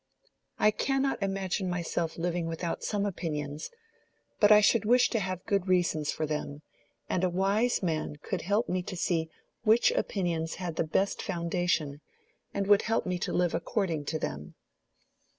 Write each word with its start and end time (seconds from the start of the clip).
"I 0.57 0.71
cannot 0.71 1.21
imagine 1.21 1.69
myself 1.69 2.17
living 2.17 2.47
without 2.47 2.83
some 2.83 3.05
opinions, 3.05 3.69
but 4.39 4.51
I 4.51 4.59
should 4.59 4.83
wish 4.83 5.11
to 5.11 5.19
have 5.19 5.45
good 5.45 5.67
reasons 5.67 6.11
for 6.11 6.25
them, 6.25 6.63
and 7.07 7.23
a 7.23 7.29
wise 7.29 7.83
man 7.83 8.15
could 8.15 8.41
help 8.41 8.67
me 8.67 8.81
to 8.81 8.95
see 8.95 9.29
which 9.61 9.91
opinions 9.91 10.55
had 10.55 10.77
the 10.77 10.83
best 10.83 11.21
foundation, 11.21 12.01
and 12.51 12.65
would 12.65 12.81
help 12.81 13.05
me 13.05 13.19
to 13.19 13.31
live 13.31 13.53
according 13.53 14.05
to 14.05 14.17
them." 14.17 14.55